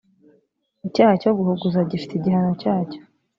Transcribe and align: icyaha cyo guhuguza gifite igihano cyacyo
icyaha 0.87 1.13
cyo 1.21 1.31
guhuguza 1.37 1.87
gifite 1.89 2.13
igihano 2.15 2.51
cyacyo 2.61 2.99